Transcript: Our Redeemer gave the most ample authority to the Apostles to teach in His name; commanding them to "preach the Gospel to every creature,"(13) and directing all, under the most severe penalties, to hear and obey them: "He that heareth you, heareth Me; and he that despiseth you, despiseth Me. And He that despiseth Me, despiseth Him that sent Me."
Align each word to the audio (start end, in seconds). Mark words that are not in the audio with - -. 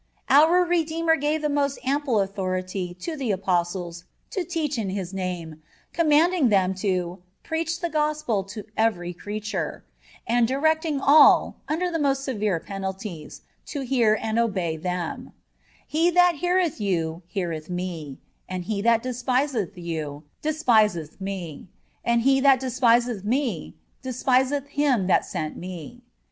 Our 0.31 0.65
Redeemer 0.65 1.15
gave 1.15 1.43
the 1.43 1.47
most 1.47 1.77
ample 1.83 2.21
authority 2.21 2.95
to 3.01 3.15
the 3.15 3.29
Apostles 3.29 4.05
to 4.31 4.43
teach 4.43 4.79
in 4.79 4.89
His 4.89 5.13
name; 5.13 5.61
commanding 5.93 6.49
them 6.49 6.73
to 6.81 7.21
"preach 7.43 7.81
the 7.81 7.87
Gospel 7.91 8.43
to 8.45 8.63
every 8.75 9.13
creature,"(13) 9.13 10.21
and 10.25 10.47
directing 10.47 10.99
all, 10.99 11.57
under 11.69 11.91
the 11.91 11.99
most 11.99 12.23
severe 12.23 12.59
penalties, 12.59 13.43
to 13.67 13.81
hear 13.81 14.17
and 14.19 14.39
obey 14.39 14.75
them: 14.75 15.33
"He 15.85 16.09
that 16.09 16.37
heareth 16.37 16.81
you, 16.81 17.21
heareth 17.27 17.69
Me; 17.69 18.17
and 18.49 18.63
he 18.63 18.81
that 18.81 19.03
despiseth 19.03 19.77
you, 19.77 20.23
despiseth 20.41 21.21
Me. 21.21 21.67
And 22.03 22.23
He 22.23 22.39
that 22.39 22.59
despiseth 22.59 23.23
Me, 23.23 23.75
despiseth 24.01 24.69
Him 24.69 25.05
that 25.05 25.25
sent 25.25 25.57
Me." 25.57 26.01